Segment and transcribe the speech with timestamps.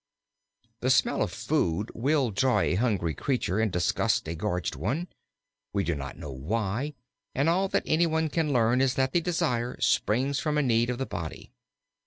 [0.79, 5.09] The smell of food will draw a hungry creature and disgust a gorged one.
[5.73, 6.95] We do not know why,
[7.35, 10.89] and all that any one can learn is that the desire springs from a need
[10.89, 11.51] of the body.